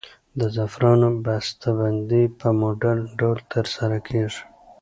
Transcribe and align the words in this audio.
د 0.39 0.41
زعفرانو 0.55 1.09
بسته 1.25 1.69
بندي 1.79 2.23
په 2.39 2.47
مډرن 2.59 2.99
ډول 3.19 3.39
ترسره 3.53 3.97
کیږي. 4.07 4.41